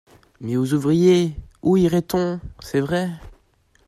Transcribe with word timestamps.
Mais 0.39 0.57
aux 0.57 0.73
ouvriers!… 0.73 1.35
Où 1.61 1.77
irait-on? 1.77 2.39
C'est 2.59 2.79
vrai. 2.79 3.11